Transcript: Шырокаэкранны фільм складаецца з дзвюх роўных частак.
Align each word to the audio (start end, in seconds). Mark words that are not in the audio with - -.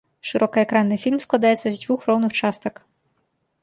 Шырокаэкранны 0.29 0.97
фільм 1.03 1.19
складаецца 1.27 1.63
з 1.69 1.75
дзвюх 1.81 1.99
роўных 2.11 2.31
частак. 2.43 2.87